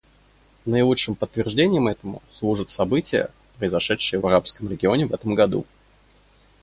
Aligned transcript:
Наилучшим 0.65 1.13
подтверждением 1.13 1.87
этому 1.87 2.23
служат 2.31 2.71
события, 2.71 3.29
произошедшие 3.59 4.19
в 4.19 4.25
арабском 4.25 4.67
регионе 4.67 5.05
в 5.05 5.13
этом 5.13 5.35
году. 5.35 5.67